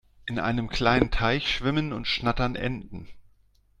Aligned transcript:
In 0.25 0.39
einem 0.39 0.67
kleinen 0.67 1.11
Teich 1.11 1.47
schwimmen 1.47 1.93
und 1.93 2.07
schnattern 2.07 2.55
Enten. 2.55 3.07